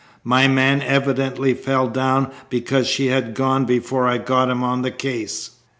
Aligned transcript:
My 0.23 0.47
man 0.47 0.81
evidently 0.81 1.53
fell 1.53 1.87
down 1.87 2.31
because 2.49 2.87
she 2.87 3.09
had 3.09 3.35
gone 3.35 3.65
before 3.65 4.07
I 4.07 4.17
got 4.17 4.49
him 4.49 4.63
on 4.63 4.81
the 4.81 4.89
case." 4.89 5.51